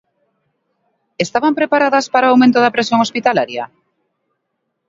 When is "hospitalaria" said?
3.05-3.63